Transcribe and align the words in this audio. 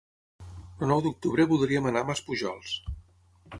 El 0.85 0.89
nou 0.91 1.03
d'octubre 1.07 1.47
voldríem 1.53 1.91
anar 1.91 2.05
a 2.07 2.11
Maspujols. 2.11 2.75